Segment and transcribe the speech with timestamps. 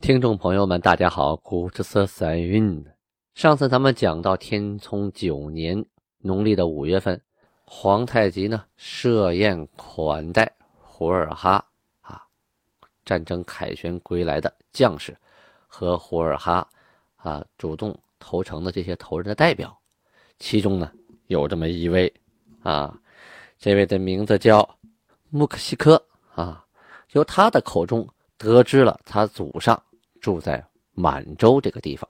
[0.00, 2.84] 听众朋友们，大家好，古之色三韵。
[3.34, 5.84] 上次咱们讲到天聪九年
[6.18, 7.20] 农历的五月份，
[7.64, 11.64] 皇太极呢设宴款待胡尔哈
[12.00, 12.22] 啊，
[13.04, 15.16] 战争凯旋归来的将士
[15.66, 16.68] 和胡尔哈
[17.16, 19.76] 啊主动投诚的这些头人的代表，
[20.38, 20.92] 其中呢
[21.26, 22.12] 有这么一位
[22.62, 22.96] 啊，
[23.58, 24.68] 这位的名字叫
[25.30, 26.00] 穆克西科
[26.34, 26.63] 啊，
[27.14, 28.06] 由他的口中
[28.38, 29.82] 得知了他祖上。
[30.20, 32.08] 住在满洲这个地方，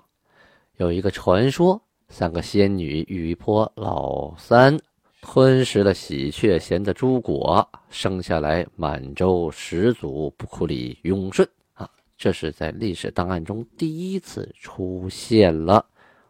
[0.77, 4.79] 有一个传说：三个仙女玉坡老三
[5.21, 11.91] 吞食了喜鹊衔的朱果，生下来满洲始祖布库里永顺啊！
[12.17, 15.85] 这是在历史档案中第一次出现了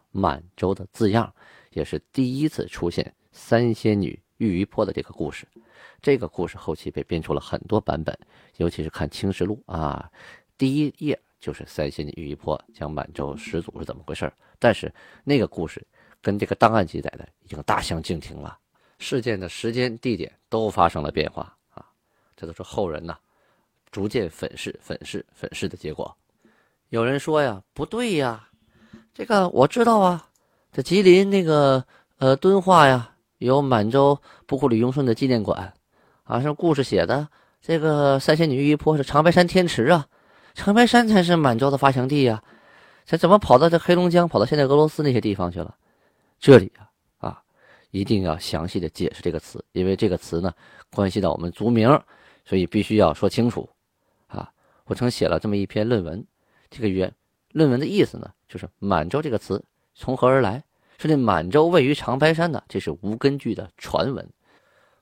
[0.09, 1.31] 满洲的字样，
[1.73, 5.47] 也是第一次出现三仙女玉鱼坡的这个故事。
[6.01, 8.17] 这个故事后期被编出了很多版本，
[8.57, 10.09] 尤其是看《清石录》啊，
[10.57, 11.19] 第一页。
[11.37, 14.91] 就是三仙玉鱼坡讲满洲始祖是怎么回事但是
[15.23, 15.85] 那个故事
[16.19, 18.57] 跟这个档案记载的已经大相径庭了，
[18.97, 21.85] 事件的时间、地点都发生了变化啊！
[22.35, 23.15] 这都是后人呐
[23.91, 26.17] 逐渐粉饰、粉饰、粉饰的结果。
[26.89, 28.49] 有人说呀，不对呀，
[29.13, 30.27] 这个我知道啊，
[30.71, 31.85] 这吉林那个
[32.17, 35.73] 呃敦化呀，有满洲布库里雍顺的纪念馆
[36.23, 37.27] 啊，是故事写的。
[37.61, 40.07] 这个三仙女玉一坡是长白山天池啊。
[40.53, 42.41] 长白山才是满洲的发祥地呀，
[43.05, 45.75] 这怎么跑到这黑龙江，跑到现在俄罗斯那些地方去了？
[46.39, 46.87] 这里啊
[47.17, 47.43] 啊，
[47.91, 50.53] 一定要详细的解释这个词，因为这个词呢
[50.91, 51.89] 关系到我们族名，
[52.45, 53.67] 所以必须要说清楚
[54.27, 54.49] 啊。
[54.85, 56.25] 我曾写了这么一篇论文，
[56.69, 57.13] 这个原
[57.49, 59.61] 论文的意思呢，就是满洲这个词
[59.93, 60.63] 从何而来？
[60.97, 64.29] 说这满洲位于长白山呢，这是无根据的传闻。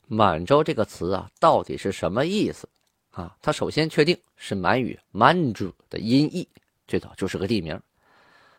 [0.06, 2.68] 满洲这个词啊，到底是什么意思？
[3.10, 6.48] 啊，它首先确定是满语“满族”的音译，
[6.86, 7.80] 最早就是个地名。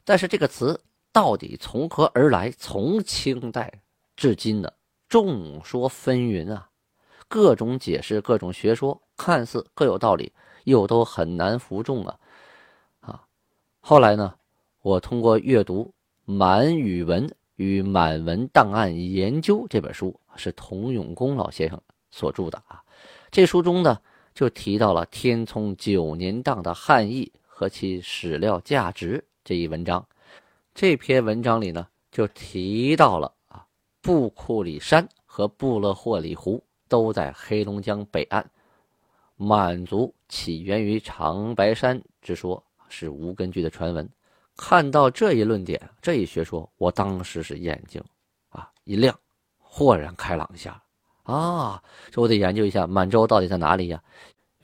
[0.04, 0.80] 但是这个词
[1.12, 2.50] 到底从何而来？
[2.52, 3.82] 从清代
[4.16, 4.72] 至今呢，
[5.10, 6.70] 众说纷纭啊，
[7.28, 10.32] 各种解释，各种学说，看似各有道理，
[10.64, 12.20] 又都很难服众啊。
[13.02, 13.24] 啊，
[13.82, 14.36] 后来呢，
[14.82, 15.84] 我通过阅读
[16.26, 21.82] 《满语文与满文档案研究》这本书，是童永功老先生
[22.12, 22.84] 所著的啊，
[23.32, 23.98] 这书中呢。
[24.34, 30.06] 就提到了天聪九年档的汉译和其史料价值这一文章。
[30.74, 33.66] 这篇文章里呢，就提到了啊，
[34.02, 38.46] 布库里山和布勒霍里湖都在黑龙江北岸，
[39.38, 44.10] 满族起源于长白山之说是无根据的传闻。
[44.56, 48.02] 看到这一论点，这一学说，我当时是眼睛
[48.50, 49.18] 啊一亮，
[49.58, 50.82] 豁然开朗一下。
[51.24, 54.02] 啊，这我得研究一下满洲到底在哪里呀？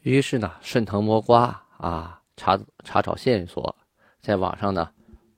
[0.01, 3.75] 于是呢，顺藤摸瓜啊，查查找线索，
[4.21, 4.89] 在网上呢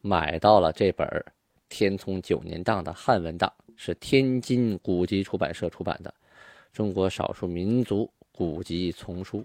[0.01, 1.07] 买到了这本
[1.69, 6.13] 天聪九年档的汉文档，是天津古籍出版社出版的
[6.75, 9.43] 《中国少数民族古籍丛书》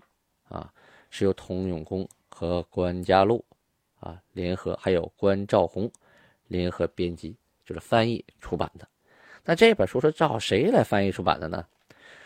[0.55, 0.71] 啊，
[1.11, 3.45] 是由童永功和关家禄
[4.01, 5.91] 啊联合，还有关兆宏
[6.47, 8.89] 联合编辑，就是翻译出版的。
[9.45, 11.67] 那这本书是照谁来翻译出版的呢？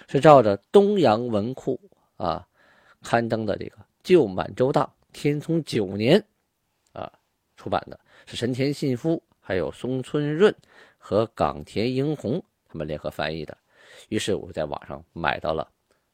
[0.09, 1.81] 是照着东洋文库
[2.17, 2.47] 啊
[3.01, 6.23] 刊登的这个《旧满洲档》天聪九年
[6.93, 7.11] 啊
[7.57, 10.55] 出版的，是神田信夫、还有松村润
[10.99, 13.57] 和冈田英宏他们联合翻译的。
[14.09, 15.71] 于是我在网上买到了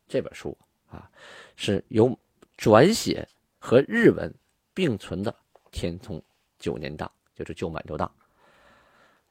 [0.07, 0.57] 这本书
[0.91, 1.11] 啊，
[1.57, 2.17] 是由
[2.57, 3.27] 转写
[3.59, 4.33] 和日文
[4.75, 5.35] 并存的
[5.79, 6.21] 天聪
[6.59, 8.11] 九年档，就是《旧满洲档》。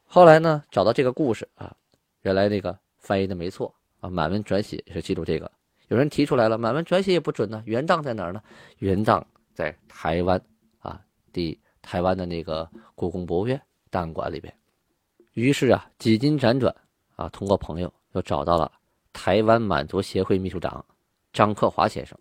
[0.05, 1.75] 后来呢，找到这个故事啊，
[2.21, 5.51] 原来那个翻译的没错啊，满文转写是记录这个。
[5.89, 8.41] 有人提出来了，满文转写也不准呢，原档在哪儿呢？
[8.77, 10.41] 原档在台湾
[10.79, 11.01] 啊，
[11.33, 14.53] 第台湾的那个故宫博物院档案馆里边。
[15.33, 16.73] 于是啊，几经辗转
[17.17, 18.71] 啊，通过朋友又找到了
[19.11, 20.85] 台湾满族协会秘书长
[21.33, 22.17] 张克华先生，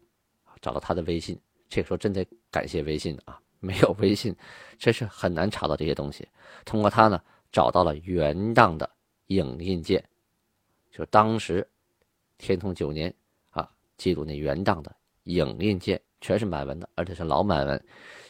[0.61, 1.41] 找到他的微信。
[1.69, 4.35] 这个时候真得感谢微信啊，没有微信，
[4.79, 6.27] 真是很难查到这些东西。
[6.65, 7.21] 通过他呢。
[7.53, 8.91] 找到了原档的
[9.29, 10.05] 影印件，
[10.91, 11.67] 就当时
[12.37, 13.15] 天聪九年
[13.51, 13.67] 啊
[13.97, 17.83] 记录那原档的影印件，全是满文的，而且是老满文，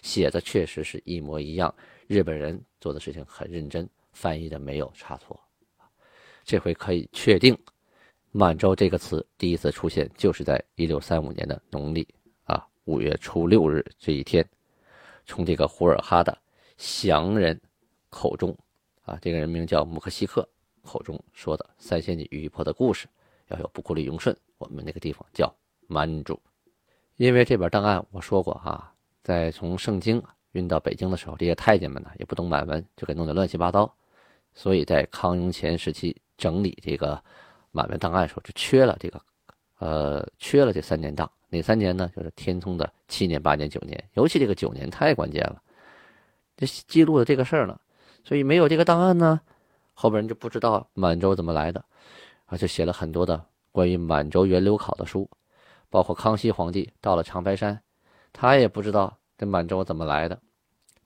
[0.02, 1.74] 写的确实是一模一样。
[2.06, 5.40] 日本人做的事情很认真，翻译的没有差错。
[6.44, 7.56] 这回可以确定，
[8.30, 12.06] 满洲这个词第一次出现就是在一六三五年的农历
[12.44, 14.46] 啊五月初六日这一天，
[15.26, 16.36] 从这个胡尔哈的
[16.76, 17.60] 降人
[18.08, 18.56] 口中
[19.02, 20.48] 啊，这个人名叫穆克西克
[20.82, 23.06] 口中说的三仙女玉婆的故事，
[23.48, 25.54] 要有不库里永顺，我们那个地方叫
[25.86, 26.40] 满洲。
[27.16, 33.92] 因为这本档案我说过哈，在从圣经运到北京的时候，这些太监们呢也不懂满文，就给弄得乱七八糟，
[34.54, 36.16] 所以在康雍乾时期。
[36.38, 37.18] 整理这个
[37.70, 39.18] 满文档案的时候，就缺了这个，
[39.78, 41.32] 呃，缺了这三年档。
[41.48, 42.10] 哪三年呢？
[42.14, 45.62] 就是天聪的七年、八年、九年，尤其这个九年太关键了，
[46.56, 47.78] 这记录的这个事儿呢，
[48.24, 49.40] 所以没有这个档案呢，
[49.94, 51.84] 后边人就不知道满洲怎么来的，
[52.46, 55.28] 啊，就写了很多的关于满洲源流考的书，
[55.88, 57.80] 包括康熙皇帝到了长白山，
[58.32, 60.40] 他也不知道这满洲怎么来的，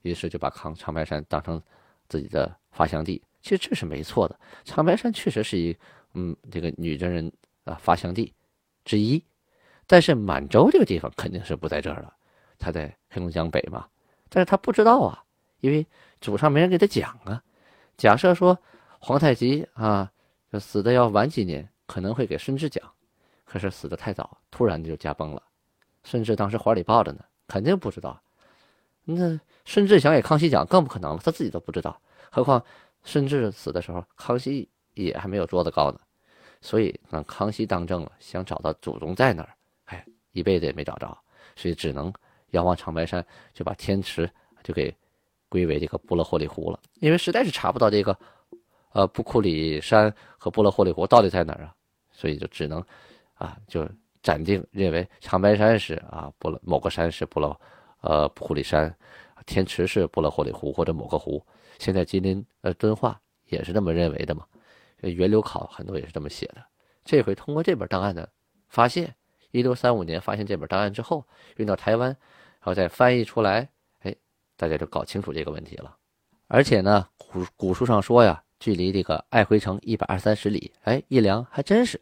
[0.03, 1.61] 于是就把康长白山当成
[2.09, 3.23] 自己的发祥地。
[3.43, 5.77] 其实这是没错的，长白山确实是一，
[6.15, 7.31] 嗯，这个女真人
[7.65, 8.33] 啊发祥地
[8.85, 9.23] 之一，
[9.91, 12.15] 但是满洲这个地方肯定是不在这儿了，
[12.61, 13.89] 他在黑龙江北嘛，
[14.29, 15.25] 但是他不知道啊，
[15.59, 15.85] 因为
[16.21, 17.43] 祖上没人给他讲啊。
[17.97, 18.57] 假设说
[19.01, 20.09] 皇太极啊，
[20.61, 22.89] 死的要晚几年，可能会给顺治讲，
[23.45, 25.43] 可是死的太早，突然就驾崩了，
[26.05, 28.23] 顺治当时怀里抱着呢，肯定不知道。
[29.03, 32.01] 那顺治想给康熙讲，更不可能了，他自己都不知道，
[32.31, 32.65] 何况。
[33.03, 35.99] 顺治死的时候，康熙也还没有桌子高呢，
[36.61, 39.57] 所以那康熙当政了，想找到祖宗在哪儿，
[40.33, 41.17] 一辈子也没找着，
[41.57, 42.13] 所以只能
[42.51, 44.31] 遥望长白山，就把天池
[44.63, 44.95] 就给
[45.49, 46.81] 归为这个布勒霍里湖了。
[47.01, 48.17] 因为实在是查不到这个，
[48.93, 51.75] 呃，布库里山和布勒霍里湖到底在哪儿啊，
[52.13, 52.85] 所以就只能
[53.35, 53.89] 啊，就
[54.23, 57.61] 暂定认为长白山是啊布勒某个山是布勒，
[58.01, 58.95] 呃，布库里山，
[59.47, 61.45] 天池是布勒霍里湖或者某个湖。
[61.79, 64.45] 现在吉林呃敦化也是这么认为的嘛？
[65.01, 66.63] 源流考很多也是这么写的。
[67.05, 68.29] 这回通过这本档案的
[68.69, 69.15] 发现，
[69.51, 71.25] 一六三五年发现这本档案之后，
[71.57, 72.17] 运到台湾，然
[72.63, 73.69] 后再翻译出来，
[74.01, 74.15] 哎，
[74.57, 75.97] 大家就搞清楚这个问题了。
[76.47, 82.01] 而且呢，古古书上说呀，距离这个爱辉城一百二三十里，哎，一量还真是。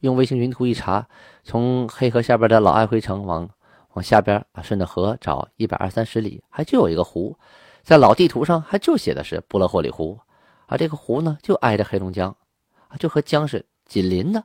[0.00, 1.06] 用卫星云图一查，
[1.42, 3.46] 从黑河下边的老爱辉城往
[3.92, 7.36] 往下边啊，顺着河找一百二三十里，还就有一个湖。
[7.82, 10.18] 在老地图上还就写的是布勒霍里湖，
[10.66, 12.34] 而这个湖呢就挨着黑龙江，
[12.98, 14.42] 就和江是紧邻的，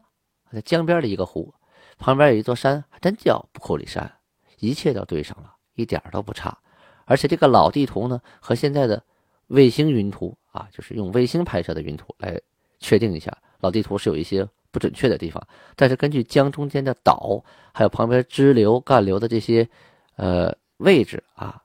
[0.52, 1.54] 在江边的一个湖，
[1.97, 4.12] 旁边有一座山，还真叫布库里山，
[4.59, 6.57] 一切都对上了，一点都不差。
[7.06, 9.01] 而且这个老地图呢和现在的
[9.47, 12.39] 卫星云图啊，就是用卫星拍摄的云图来
[12.80, 15.42] 确定一下，老地图是有一些不准确的地方，
[15.75, 17.44] 但是根据江中间的岛，
[17.74, 19.68] 还有旁边支流干流的这些
[20.15, 21.62] 呃位置啊。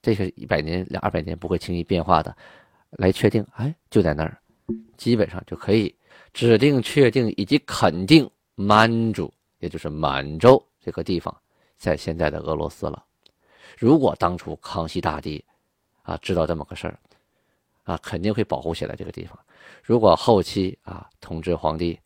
[0.00, 2.36] 这是一百年、两二百年不会轻易变化的，
[2.90, 4.36] 来确定，哎，就在那儿，
[4.98, 5.94] 基本上就可以
[6.34, 9.32] 指定、确定以及肯定满洲，
[9.64, 11.34] 也就是满洲这个地方
[11.78, 13.02] 在现在的俄罗斯了。
[13.78, 15.42] 如果当初康熙大帝
[16.02, 16.98] 啊知道这么个事儿，
[17.84, 19.38] 啊，肯定会保护起来这个地方。
[19.82, 21.98] 如果后期啊同治皇帝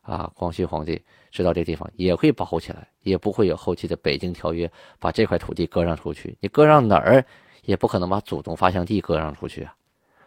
[0.00, 1.00] 啊光绪皇帝
[1.30, 6.34] 知道这地方，也会保护起来，也不会有后期的北京条约把这块土地割让出去。
[6.40, 7.22] 你割让哪儿？
[7.64, 9.76] 也不可能把祖宗发祥地割让出去啊！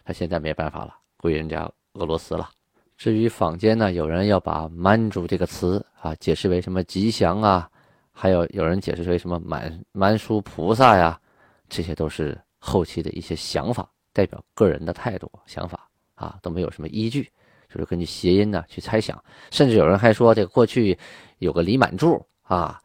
[0.06, 2.50] 他现在没办法了，归人家俄罗斯了。
[2.98, 7.70] 至于坊间呢，有人要把“满族”这个词啊解释为什么吉祥啊，
[8.12, 11.20] 还有有人解释为什么满满书菩萨呀，
[11.68, 17.30] 这些都是后期的一些想法，代表个人的态度想法啊，都没有什么依据，
[17.70, 19.22] 就是根据谐音呢去猜想。
[19.52, 20.98] 甚至有人还说，这个过去
[21.40, 22.80] 有个李满柱啊，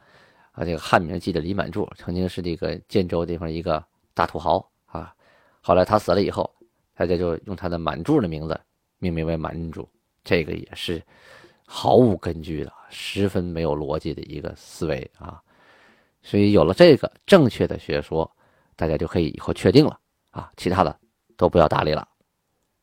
[0.53, 3.85] 啊，这个汉名记的李满柱，曾经是这个建州地方一个。
[4.13, 5.15] 大土豪啊，
[5.63, 6.53] 后来他死了以后，
[6.95, 8.61] 大家就用他的满柱的名字
[8.99, 9.89] 命名为满柱，
[10.23, 11.03] 这个也是
[11.67, 15.41] 毫无根据的，十分没有逻辑的一个思维啊。
[16.23, 18.31] 所以有了这个正确的学说，
[18.77, 19.99] 大家就可以以后确定了
[20.31, 20.95] 啊，其他的
[21.37, 22.07] 都不要搭理了。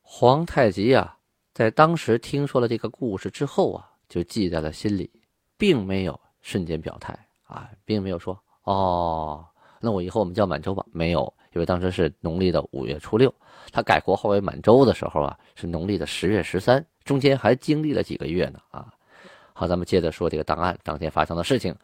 [0.02, 1.16] 皇太极啊，
[1.54, 5.10] 在当时听说了这个故事之后啊，就记在了心里，
[5.56, 9.46] 并没有瞬间表态啊，并没有说哦。
[9.80, 10.84] 那我以后我们叫满洲吧？
[10.90, 13.32] 没有，因为当时是农历的五月初六，
[13.70, 18.92] 他改国号为满洲的时候啊，是农历的十月十三，中间还经历了几个月呢啊。
[19.52, 21.74] 好，咱们接着说这个档案当天发生的事情。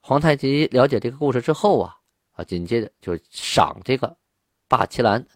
[0.00, 1.96] 皇太极了解这个故事之后啊，
[2.32, 4.16] 啊，紧接着就赏这个
[4.68, 5.26] 巴奇兰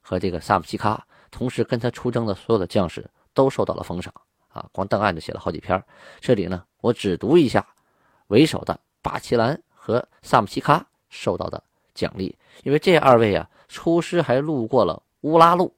[0.00, 3.04] 和这个萨姆西卡，同时跟他出征的所有的将士
[3.34, 4.14] 都受到了封赏
[4.48, 4.68] 啊。
[4.70, 5.82] 光档案就写了好几篇，
[6.20, 7.66] 这里呢，我只读一下
[8.28, 9.60] 为首的巴奇兰。
[9.84, 11.60] 和萨姆西卡受到的
[11.92, 15.74] 奖励，因为这二位啊出师还路过了乌拉路，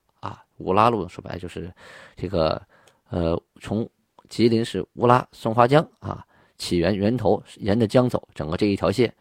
[0.59, 1.73] 乌拉路说白了就是
[2.17, 2.61] 这个
[3.09, 3.89] 呃从
[4.29, 6.25] 吉林市乌拉松花江啊
[6.59, 9.15] 起源源头沿着江走，整个这一条线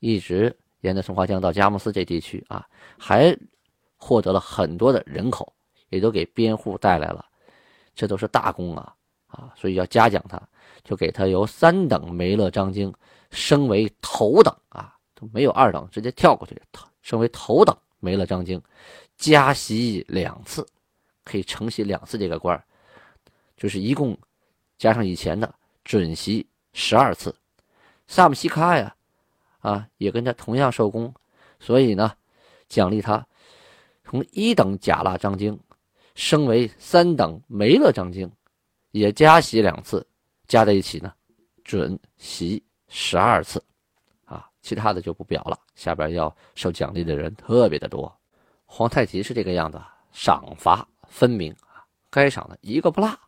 [0.00, 2.66] 一直沿着松花江到佳木斯这地区啊，
[2.98, 3.36] 还
[3.96, 5.52] 获得了很多的人口，
[5.90, 7.24] 也都给边户带来了，
[7.94, 8.94] 这都是大功啊
[9.26, 10.40] 啊，所以要嘉奖他。
[10.84, 12.90] 就给他由三等梅勒章京
[13.30, 16.58] 升为头等啊，都没有二等，直接跳过去，
[17.02, 18.62] 升为头等梅勒章京，
[19.16, 20.66] 加袭两次，
[21.28, 22.64] 可以承袭两次这个官
[23.56, 24.16] 就是一共
[24.78, 25.54] 加上以前的
[25.84, 27.34] 准袭十二次。
[28.06, 28.94] 萨姆西卡呀，
[29.58, 31.12] 啊，也跟他同样受功，
[31.60, 32.12] 所以呢，
[32.68, 33.26] 奖励他
[34.04, 35.58] 从一等甲腊章京
[36.14, 38.30] 升为三等梅勒章京，
[38.92, 40.06] 也加袭两次。
[40.46, 41.12] 加在一起呢，
[41.62, 43.62] 准袭十二次，
[44.24, 45.58] 啊，其他的就不表了。
[45.74, 48.10] 下边要受奖励的人特别的多。
[48.64, 49.78] 皇太极是这个样子，
[50.10, 53.18] 赏罚分明啊，该赏的一个不落，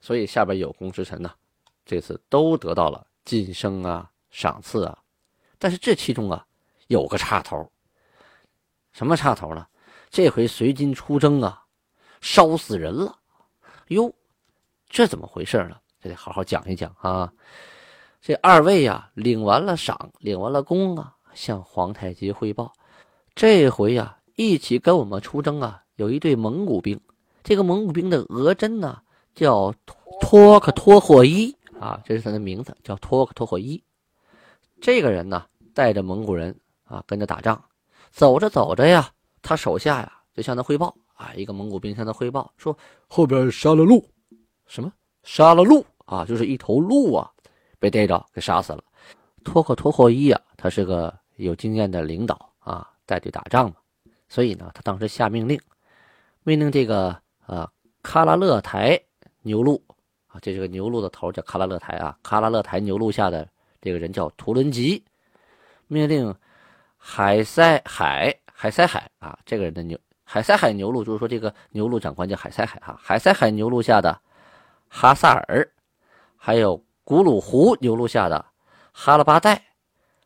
[0.00, 1.32] 所以下边有功之臣呢，
[1.84, 4.98] 这次都得到了晋升啊、赏赐啊。
[5.58, 6.46] 但是这其中啊，
[6.88, 7.70] 有个插头，
[8.92, 9.66] 什么插头呢？
[10.10, 11.64] 这回随军出征啊，
[12.20, 13.18] 烧死人了，
[13.88, 14.12] 哟，
[14.88, 15.76] 这怎么回事呢？
[16.00, 17.32] 这得好好讲一讲啊！
[18.20, 22.72] 这二位呀，领完了赏，领完了功啊，向皇太极汇报。
[23.34, 26.98] 这回呀，一起跟我们出征啊，有一队蒙古兵。
[27.42, 29.00] 这个蒙古兵的额真呢，
[29.34, 29.74] 叫
[30.20, 33.82] 托克托霍伊啊，这是他的名字，叫托克托霍伊。
[34.80, 37.60] 这个人呢，带着蒙古人啊，跟着打仗。
[38.12, 39.10] 走着走着呀，
[39.42, 42.76] 他手下呀，就向他汇报啊，一个蒙古兵向他汇报说，
[43.08, 44.08] 后边杀了鹿，
[44.66, 44.92] 什么？
[45.24, 47.28] 杀了鹿啊，就是一头鹿啊，
[47.80, 48.84] 被逮着给杀死了。
[49.42, 53.76] 托克托霍伊啊，他是个有经验的领导啊，带队打仗嘛，
[54.28, 55.60] 所以呢，他当时下命令，
[56.42, 57.16] 命令这个
[57.46, 57.70] 啊
[58.02, 59.00] 喀拉勒台
[59.42, 59.82] 牛录
[60.26, 63.48] 啊，这是个牛录的头叫喀拉勒台啊，喀拉勒台牛录下的
[63.80, 65.04] 这个人叫图伦吉，
[65.86, 66.34] 命令
[66.96, 74.20] 海塞海海塞海啊，这个人的牛海塞海牛录就是说这个牛录长官叫海塞海哈，海塞海牛录下的。
[74.90, 75.70] 哈萨尔，
[76.34, 78.42] 还有古鲁湖牛录下的
[78.90, 79.62] 哈拉巴代，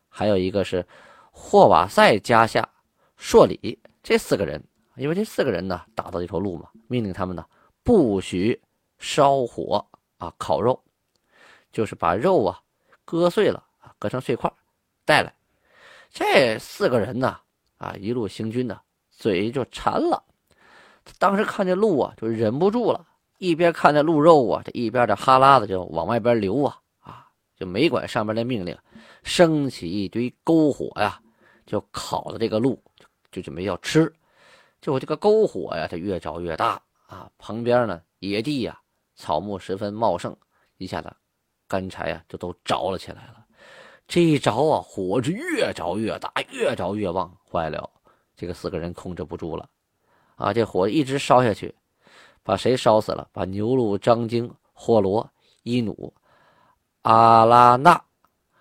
[0.07, 0.87] 还有一个是
[1.31, 2.69] 霍瓦塞加下
[3.17, 4.63] 硕里，这四个人，
[4.95, 7.45] 因为这四个人呢打到一头鹿嘛，命令他们呢
[7.83, 8.61] 不许
[8.99, 9.85] 烧火
[10.17, 10.79] 啊烤肉，
[11.71, 12.61] 就是把肉啊
[13.05, 14.51] 割碎了啊割成碎块
[15.05, 15.33] 带来。
[16.09, 17.37] 这四个人呢
[17.77, 20.23] 啊一路行军呢嘴就馋了，
[21.17, 23.07] 当时看见鹿啊就忍不住了。
[23.39, 28.77] 一边看着鹿肉啊，这一边的哈喇子就往外边流啊啊，就没管上边的命令，
[29.23, 31.19] 升起一堆篝火呀，
[31.65, 32.81] 就烤的这个鹿，
[33.31, 34.13] 就准备要吃。
[34.83, 38.77] 就我这个篝火呀，它越着越大啊，旁边呢野地呀，
[39.15, 40.35] 草木十分茂盛，
[40.75, 41.09] 一下子
[41.69, 43.45] 干柴呀就都着了起来了。
[44.09, 47.89] 这一着啊，火是越着越大，越着越旺，坏了，
[48.35, 49.69] 这个四个人控制不住了
[50.35, 51.73] 啊，这火一直烧下去。
[52.45, 53.29] 把谁烧死了？
[53.31, 56.13] 把牛录张京、霍罗、伊努、
[57.03, 58.03] 阿拉纳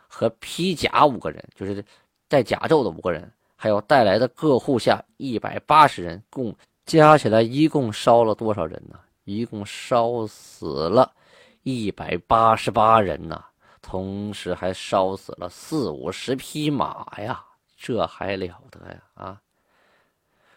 [0.06, 1.84] 和披甲五个人，就是
[2.28, 3.28] 带甲胄的五个人，
[3.62, 6.52] 还有带来的各户下一百八十人，共
[6.84, 8.98] 加起来一共烧了多少人呢？
[9.22, 11.14] 一共烧死了
[11.62, 13.40] 一百八十八人呐！
[13.80, 17.40] 同时还烧死了四五十匹马呀！
[17.76, 19.00] 这还了得呀！
[19.14, 19.40] 啊！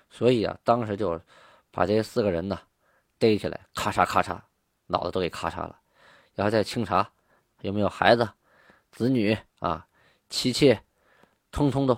[0.09, 1.21] 所以啊，当时就
[1.69, 2.59] 把这四个人呢。
[3.19, 4.35] 逮起来，咔嚓咔嚓，
[4.87, 5.79] 脑子都给咔嚓了，
[6.33, 7.07] 然后再清查
[7.61, 8.27] 有没有孩子、
[8.91, 9.85] 子女啊、
[10.27, 10.81] 妻妾，
[11.51, 11.95] 通通都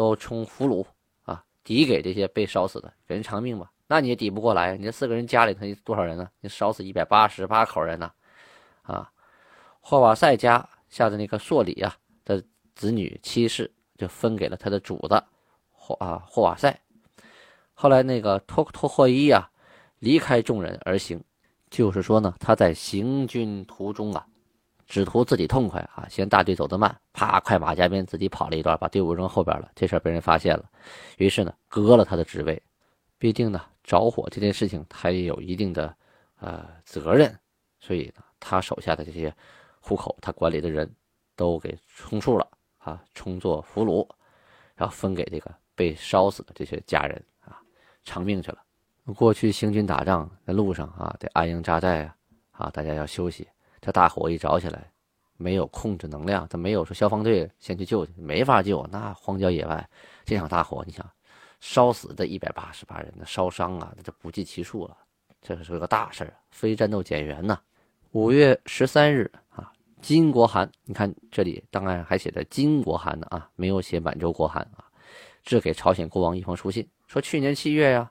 [0.00, 0.86] 都充俘虏
[1.24, 3.70] 啊，抵给这些被烧死的，人偿命吧。
[3.86, 6.28] 那你也抵不过来，你这四个人家里头多少人呢？
[6.40, 8.10] 你烧死一百八十八口人呢？
[8.82, 9.10] 啊，
[9.80, 12.42] 霍瓦塞家下的那个朔里啊的
[12.74, 15.22] 子女妻室，就分给了他的主子
[15.72, 16.80] 霍啊霍瓦塞。
[17.74, 19.50] 后来那个托托霍伊啊。
[20.00, 21.22] 离开众人而行，
[21.68, 24.26] 就是说呢，他在行军途中啊，
[24.90, 29.70] 只图自己痛快啊，嫌大队走得慢，啪，快马加鞭，自己跑了一段，把队伍扔后边了。
[29.76, 30.68] 这事儿被人发现了，
[31.16, 32.60] 于是呢，革了他的职位。
[33.16, 35.94] 毕竟呢，着火这件事情，他也有一定的
[36.40, 37.32] 呃责任，
[37.78, 39.32] 所以呢，他手下的这些
[39.80, 40.92] 户口，他管理的人
[41.36, 42.44] 都给充数了
[42.78, 44.04] 啊，充作俘虏，
[44.74, 47.62] 然后分给这个被烧死的这些家人啊，
[48.02, 48.58] 偿命去了。
[49.14, 52.16] 过去行军打仗，在路上啊，得安营扎寨啊，
[52.50, 53.46] 啊，大家要休息。
[53.80, 54.90] 这大火一着起来，
[55.36, 58.86] 没有控制能量，他没有说消防队先去救去，没法救。
[58.92, 59.88] 那荒郊野外
[60.24, 61.08] 这场大火，你想
[61.60, 64.96] 烧死的一百八十八人，那烧伤啊，那这不计其数了。
[65.40, 67.58] 这可是个大事儿，非战斗减员呐。
[68.12, 69.72] 五月十三日啊，
[70.02, 74.84] 金国函，你看这里档案还写着金国函呢啊，没有写满洲国函啊。
[75.42, 78.10] 致给朝鲜国王一封书信，说去年七月呀，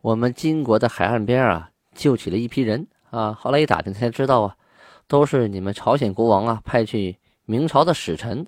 [0.00, 3.32] 我们金国的海岸边啊，救起了一批人啊。
[3.32, 4.56] 后来一打听才知道啊。
[5.08, 8.46] 都是你们朝鲜国王啊派去明朝的使臣，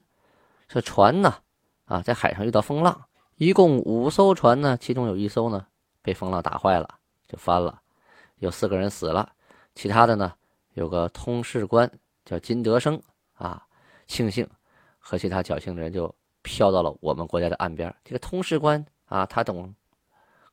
[0.66, 1.34] 这船呢
[1.84, 5.66] 啊在海上遇到风浪，一共五艘船呢，其中有一艘呢
[6.02, 6.88] 被风浪打坏了，
[7.28, 7.80] 就翻了，
[8.38, 9.30] 有四个人死了，
[9.74, 10.34] 其他的呢
[10.74, 11.88] 有个通事官
[12.24, 13.00] 叫金德生
[13.34, 13.64] 啊，
[14.08, 14.48] 庆幸
[14.98, 16.12] 和其他侥幸的人就
[16.42, 17.94] 飘到了我们国家的岸边。
[18.04, 19.72] 这个通事官啊，他懂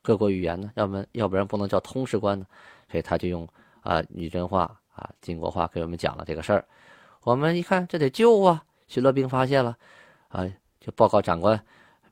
[0.02, 2.46] 各国语言呢，要不然要不然不能叫通事官呢，
[2.88, 3.46] 所以他就用
[3.80, 4.80] 啊女真话。
[4.96, 6.64] 啊，金国华给我们讲了这个事儿，
[7.20, 8.64] 我们一看这得救啊！
[8.88, 9.76] 巡逻兵发现了，
[10.28, 10.48] 啊，
[10.80, 11.62] 就报告长官，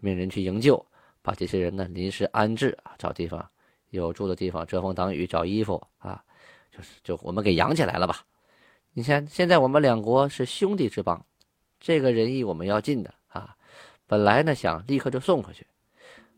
[0.00, 0.84] 命人去营救，
[1.22, 3.48] 把这些人呢临时安置啊，找地方
[3.88, 6.22] 有住的地方，遮风挡雨，找衣服啊，
[6.70, 8.22] 就是就我们给养起来了吧。
[8.92, 11.24] 你看现在我们两国是兄弟之邦，
[11.80, 13.56] 这个仁义我们要尽的啊。
[14.06, 15.66] 本来呢想立刻就送回去，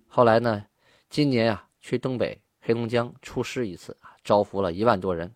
[0.06, 0.64] 后来呢，
[1.10, 5.34] 今年啊去东北黑龙江出师一次啊，招服了一万多人。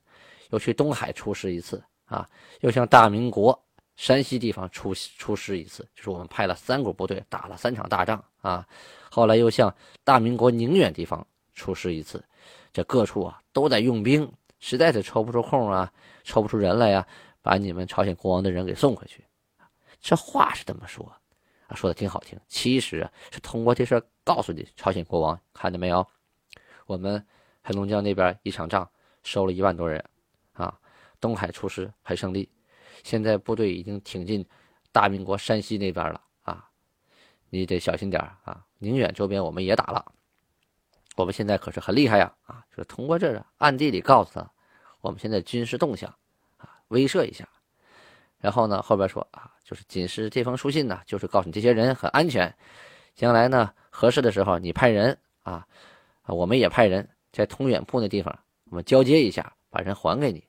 [0.50, 2.28] 又去东海出师一次啊，
[2.60, 3.58] 又向大明国
[3.96, 8.66] 山西地方出出师一次，就是我们派了三股部队打了三场大仗啊。
[9.10, 12.24] 后来又向大明国宁远地方出师一次，
[12.72, 15.92] 这各处啊都在用兵，实在是抽不出空啊，
[16.24, 17.06] 抽不出人来呀，
[17.42, 19.24] 把你们朝鲜国王的人给送回去。
[20.00, 21.06] 这话是这么说，
[21.74, 26.06] 说的挺好听，其实啊是通过这事告诉你朝鲜国王，看见没有，
[26.86, 27.22] 我们
[27.62, 28.88] 黑龙江那边一场仗
[29.22, 30.02] 收了一万多人。
[31.20, 32.48] 东海出师还胜利，
[33.02, 34.44] 现在部队已经挺进
[34.90, 36.68] 大明国山西那边了啊，
[37.50, 38.64] 你得小心点啊！
[38.78, 40.12] 宁远周边我们也打了，
[41.16, 42.32] 我们现在可是很厉害呀！
[42.46, 44.50] 啊，就是通过这暗地里告诉他，
[45.02, 46.08] 我们现在军事动向
[46.56, 47.46] 啊，威慑一下。
[48.38, 52.54] 然后呢，后边说啊，就是仅是这封书信呢，就是告诉你这些人很安全，
[53.14, 55.66] 将来呢合适的时候你派人啊，
[56.26, 58.38] 我们也派人在通远铺那地方，
[58.70, 60.42] 我们交接一下，把人还给你。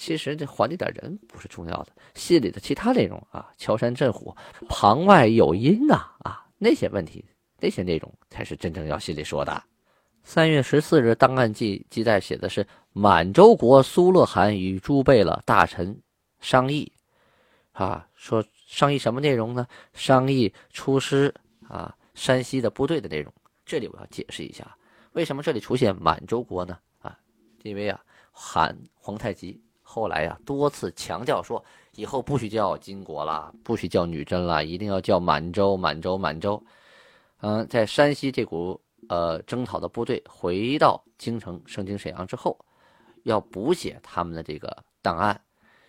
[0.00, 4.32] 其实这还你点人不是重要的，信里的其他内容啊，敲山震虎，
[4.68, 7.24] 旁外有音呐，啊，那些问题，
[7.58, 9.60] 那些内容才是真正要心里说的。
[10.22, 16.00] 三月十四日，档案记记载写的是满洲国苏勒汗与朱贝勒大臣
[16.38, 16.92] 商议，
[17.72, 19.66] 啊，说商议什么内容呢？
[19.94, 21.34] 商议出师
[21.68, 23.34] 啊，山西的部队的内容。
[23.66, 24.76] 这里我要解释一下，
[25.14, 26.78] 为什么这里出现满洲国呢？
[27.00, 27.18] 啊，
[27.64, 28.00] 因为啊。
[28.40, 36.62] 喊皇太极后来呀，多次强调说，以后不许叫金国了，不许叫女真了，一定要叫满洲，满洲，满洲。
[37.40, 42.58] 嗯，在山西这股呃征讨的部队回到京城，盛京沈阳之后，
[43.22, 45.40] 要补写他们的这个档案，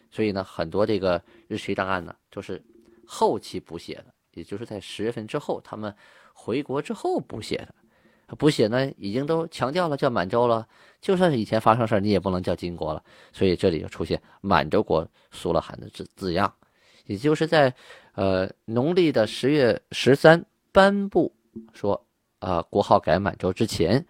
[0.10, 2.64] 所以呢，很多这个日期档案呢，就是
[3.06, 5.94] 后期补写的，也就是在十月份之后，他们
[6.34, 7.76] 回国之后补写的。
[8.38, 10.68] 补写呢，已经都强调了叫满洲了，
[11.02, 13.04] 就算是以前发生事，你也不能叫金国了。
[13.34, 16.54] 所以这里就出现满洲国苏勒汗的字字样，
[17.06, 17.74] 也就是在
[18.14, 21.34] 呃农历的十月十三颁布
[21.74, 22.00] 说
[22.40, 24.06] 啊国号改满洲之前，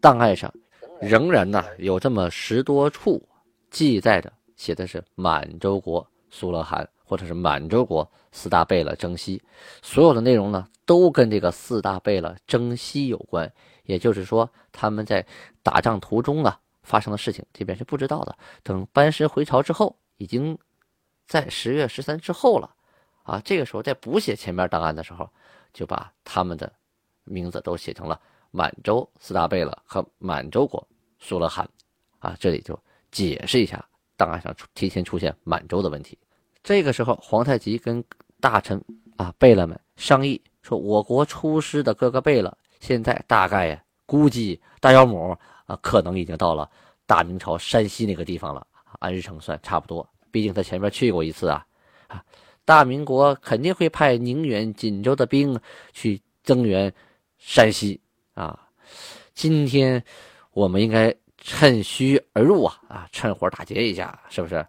[0.00, 0.52] 档案上
[1.00, 3.26] 仍然呢有这么十多处
[3.70, 9.42] 记载的写的是满洲国苏勒汗或者是满洲国四大贝勒征西，
[9.82, 10.68] 所有的内容呢。
[10.84, 13.50] 都跟这个四大贝勒征西有关，
[13.84, 15.24] 也就是说，他们在
[15.62, 18.36] 打仗途中啊发生的事情，这边是不知道的。
[18.64, 20.58] 等班师回朝之后，已经
[21.28, 22.74] 在十月十三之后了，
[23.22, 25.30] 啊，这个时候在补写前面档案的时候，
[25.72, 26.70] 就把他们的
[27.22, 30.86] 名字都写成了满洲四大贝勒和满洲国
[31.20, 31.66] 苏勒汗，
[32.18, 32.78] 啊，这里就
[33.12, 33.82] 解释一下
[34.16, 36.18] 档案上提前出现满洲的问题。
[36.62, 38.02] 这个时候，皇太极跟
[38.40, 38.82] 大臣
[39.16, 40.40] 啊贝勒们商议。
[40.62, 46.70] 说我国出师的各个贝勒，现在大概呀，估计大妖母啊，可能已经到了
[47.04, 48.64] 大明朝山西那个地方了。
[49.00, 50.08] 按日程算，差不多。
[50.30, 51.66] 毕竟他前面去过一次啊，
[52.06, 52.24] 啊，
[52.64, 55.58] 大明国肯定会派宁远、锦州的兵
[55.92, 56.92] 去增援
[57.38, 58.00] 山西
[58.34, 58.56] 啊。
[59.34, 60.02] 今天
[60.52, 64.64] 我们应该趁虚而入啊，啊，趁火打劫一下，是不是？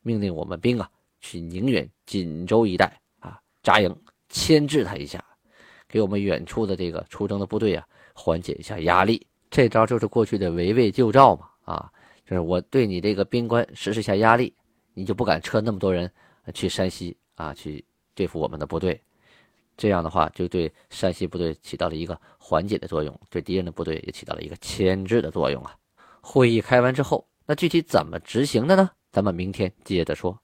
[0.00, 0.88] 命令我们兵啊，
[1.20, 3.94] 去宁远、锦州一带啊扎营。
[4.30, 5.24] 牵制他一下，
[5.88, 9.26] 给我们远处的这个出征的部队啊缓解一下压力。
[9.50, 11.90] 这招就是过去的围魏救赵嘛，啊，
[12.26, 14.54] 就是我对你这个边关实施一下压力，
[14.92, 16.12] 你就不敢撤那么多人
[16.52, 17.82] 去山西啊，去
[18.14, 19.00] 对付我们的部队。
[19.78, 25.74] 这样的话，就对山西部队起到了一个缓解的作用，对敌人的部队也起到了一个牵制的作用啊。
[26.20, 28.90] 会议开完之后，那具体怎么执行的呢？
[29.10, 30.38] 咱们明天接着说。